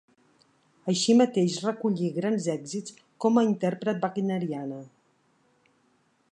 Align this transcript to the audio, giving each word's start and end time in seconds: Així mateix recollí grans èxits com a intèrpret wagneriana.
Així 0.93 1.15
mateix 1.19 1.57
recollí 1.65 2.09
grans 2.15 2.47
èxits 2.55 2.95
com 3.25 3.37
a 3.37 3.43
intèrpret 3.51 4.03
wagneriana. 4.07 4.81